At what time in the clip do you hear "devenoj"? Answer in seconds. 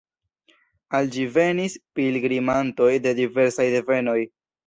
3.77-4.19